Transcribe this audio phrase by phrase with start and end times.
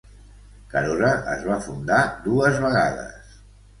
[0.71, 3.41] Carora es va fundar dues vegades.